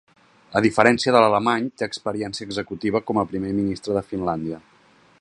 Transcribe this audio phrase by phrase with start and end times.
[0.59, 4.65] A diferència de l’alemany, té experiència executiva com a primer ministre de Finlàndia.